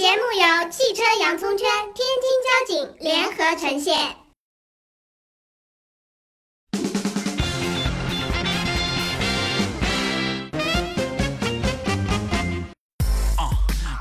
[0.00, 3.98] 节目由汽车洋葱圈、天津交警联合呈现。
[13.36, 13.52] 啊！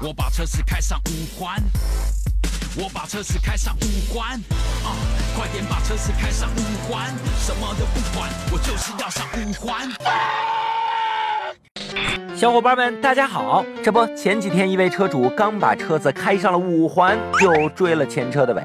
[0.01, 1.61] 我把车子开上五环，
[2.77, 4.41] 我把车子开上五环，
[4.85, 4.95] 啊！
[5.35, 7.13] 快点把车子开上五环，
[7.45, 9.91] 什么都不管，我就是要上五环。
[12.39, 13.65] 小伙伴们，大家好！
[13.83, 18.63] 这不，前几天一位车主刚把车子开上了五环，就追了前车的尾，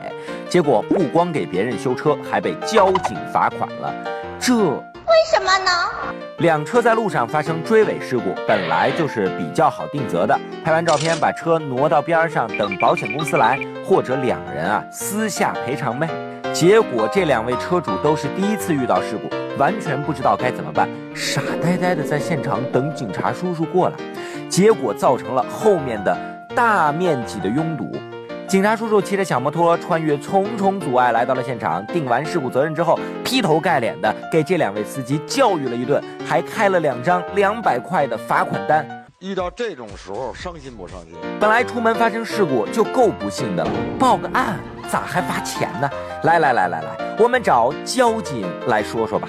[0.49, 3.93] 结果不光给别人修车，还被交警罚款了。
[4.39, 5.73] 这为什么呢？
[6.39, 16.09] 两车在路上发生追尾事故，本来就是比较好定责的，拍完照片把车挪到边上，等保险公司来，或者两人啊私下赔偿呗。
[16.55, 23.97] 结果这两位车主都是第一次遇到事故，完全不知道该怎么办，傻呆呆的在现场等警察叔叔过来，
[24.49, 26.17] 结果造成了后面的
[26.55, 27.91] 大面积的拥堵。
[28.47, 39.04] 警察叔叔骑着小摩托穿越重重阻碍来到了现场，定完事故责任之后，劈头盖脸的给这两位司机教育了一顿，还开了两张两百块的罚款单。
[39.25, 41.15] 遇到这种时候，伤心不伤心？
[41.41, 45.89] 本来出门发生事故就够不幸的了，报个案咋还罚钱呢？
[46.25, 49.27] 来来来来来，我们找交警来说说吧。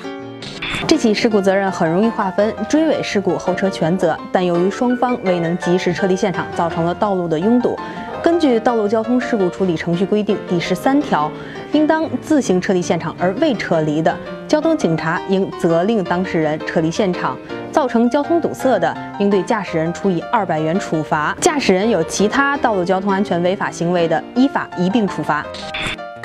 [0.85, 7.79] 这起事故责任很容易划分，追尾事故后车全责，但由于双方未能及时撤离现场，造成了道路的拥堵。
[8.25, 11.31] 根据《道路交通事故处理程序规定》第十三条，
[11.73, 14.17] 应当自行撤离现场而未撤离的，
[14.47, 17.37] 交通警察应责令当事人撤离现场；
[17.71, 25.45] 造成交通堵塞的，应对驾驶人处以二百元处罚；驾驶人有其他道路交通安全违法行为的，依法一并处罚。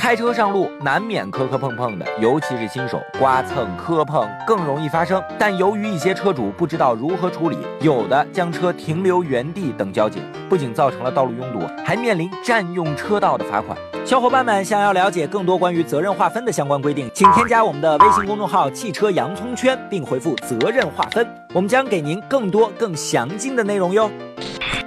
[0.00, 5.22] 开车上路难免磕磕碰碰的，尤其是新手，刮蹭磕碰更容易发生。
[5.38, 13.76] 但由于一些车主不知道如何处理，有的将车停留原地等交警，不仅造成了道路拥堵，还面临占用车道的罚款。
[14.06, 24.10] 小伙伴们想要了解更多关于责任划分的相关规定，请添加我们的微信公众号“汽车洋葱圈”，并回复“责任划分”，我们将给您更多更详尽的内容哟。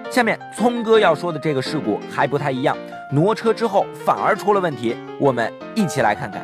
[0.10, 2.76] 下面聪哥要说的这个事故还不太一样。
[3.14, 6.42] 挪车之后反而出了问题，我们一起来看看。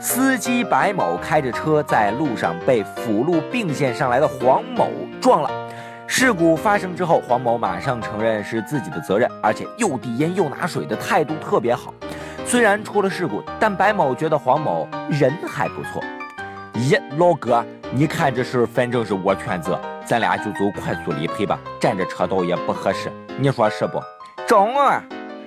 [0.00, 4.90] 司机白某开着车在路上被辅路并线上来的黄某
[5.20, 5.48] 撞了。
[6.08, 11.94] 事故发生之后，黄某马上承认是自己的责任，而且又递烟又拿水的态度特别好。
[12.44, 16.02] 虽然出了事故，但白某觉得黄某人还不错。
[16.74, 24.02] 咦，老哥，你看这事反正是我全责，咱俩就走快速理赔吧，占着车道也不合适，你说是不？
[24.44, 25.00] 中啊！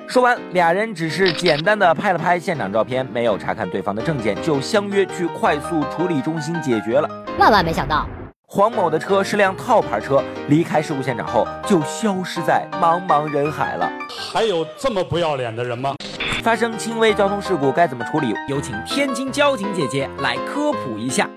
[0.09, 7.07] 说完，俩人只是简单的拍了拍现场照片，没有查看对方的证件，就相约去快速处理中心解决了。
[7.37, 8.07] 万万没想到，
[8.47, 13.87] 黄某的车是辆套牌车，离开事故现场后就消失在茫茫人海了。
[14.31, 15.93] 还有这么不要脸的人吗？
[16.41, 18.33] 发生轻微交通事故该怎么处理？
[18.47, 21.29] 有请天津交警姐姐来科普一下。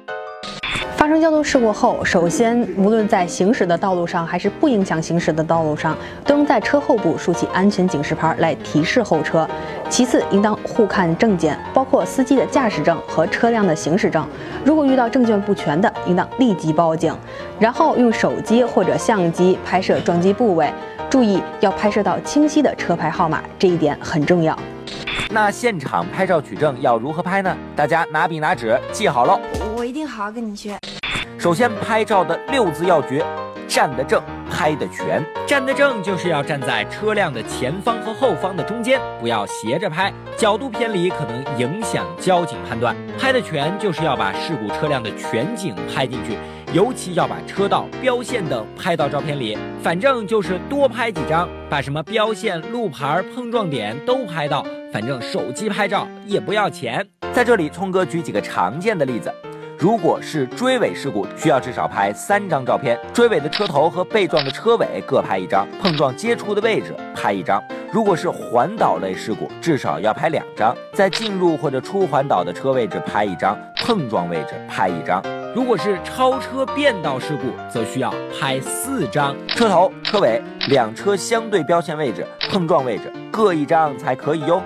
[1.03, 9.45] 发生交通事故后，首先，无论在行驶的道路上还是不影响行驶的道路上，都应在车后部竖起安全警示牌来提示后车。
[9.91, 14.25] 其次，应当互看证件，包括司机的驾驶证和车辆的行驶证。
[14.65, 17.13] 如果遇到证件不全的，应当立即报警。
[17.59, 20.73] 然后用手机或者相机拍摄撞击部位，
[21.11, 24.57] 注意要拍摄到清晰的车牌号码，这一点很重要。
[25.31, 27.57] 那现场拍照取证要如何拍呢？
[27.75, 29.41] 大家拿笔拿纸记好喽。
[29.77, 30.79] 我一定好好跟你学。
[31.43, 33.21] 首先，拍照的六字要诀：
[33.67, 35.21] 站得正，拍得全。
[35.45, 42.95] 站得正就是要站在车辆的前方和后方的中间，不要斜着拍，角度偏离可能影响交警判断。
[43.19, 46.39] 拍得全就是要把事故车辆的全景拍进去，
[46.73, 49.59] 尤其要把车道、标线等拍到照片里。
[49.83, 54.65] 反正就是多拍几张，把什么标线、路牌、碰撞点都拍到。
[54.93, 57.05] 反正手机拍照也不要钱。
[57.33, 59.35] 在这里，聪哥举几个常见的例子。
[59.83, 67.61] 如果是追尾事故，需要至少拍三张照片：追尾的车头和被撞的车尾各拍一张，碰撞接触的位置拍一张。
[67.93, 75.21] 如果是环岛类事故，至少要拍两张，在进入或者出环岛的车位置拍一张，碰撞位置拍一张。
[75.53, 84.63] 如果是超车变道事故，则需要拍四张：车头、车尾两车相对标线位置、碰撞位置各一张才可以哟。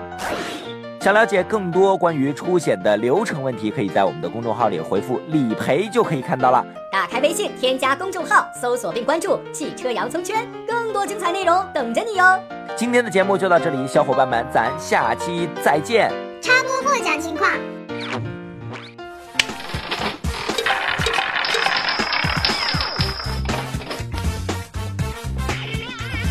[1.07, 6.61] 想了解更多关于出险的流程问题，可以在我们的公众号里回复“理赔”就可以看到了。
[6.91, 12.37] 打开微信，添加公众号，搜索并关注“汽车洋葱圈”，更多精彩内容等着你哟。
[12.75, 16.11] 今天的节目就到这里，小伙伴们，咱下期再见。
[16.41, 17.49] 插播获奖情况。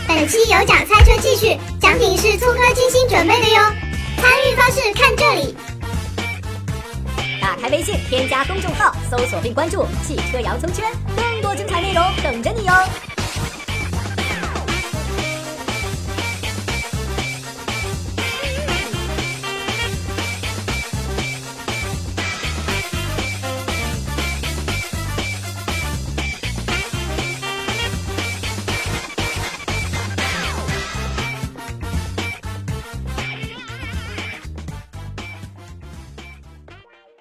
[0.06, 3.85] 本本期有奖猜车继续，奖品是聪哥精心准备的哟。
[4.16, 5.56] 参与方式看这里。
[7.40, 10.84] 打开微信，添加公众号，搜索并关注“汽车洋葱圈”，
[11.16, 12.72] 更多精彩内容等着你哟。